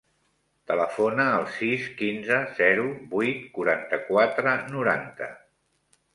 [0.69, 5.31] Telefona al sis, quinze, zero, vuit, quaranta-quatre, noranta.